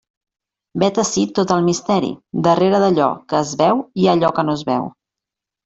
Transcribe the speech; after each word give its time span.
Vet 0.83 0.95
ací 1.03 1.25
tot 1.39 1.53
el 1.57 1.61
misteri: 1.67 2.09
darrere 2.49 2.81
d'allò 2.85 3.13
que 3.29 3.39
es 3.43 3.55
veu 3.63 3.87
hi 3.99 4.09
ha 4.11 4.19
allò 4.19 4.35
que 4.41 4.49
no 4.51 4.59
es 4.59 4.69
veu. 4.75 4.93